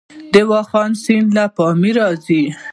[0.33, 2.43] د واخان سیند له پامیر راځي